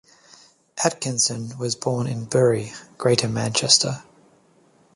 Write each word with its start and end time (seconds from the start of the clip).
Atkinson 0.83 1.55
was 1.59 1.75
born 1.75 2.07
in 2.07 2.25
Bury, 2.25 2.73
Greater 2.97 3.29
Manchester. 3.29 4.01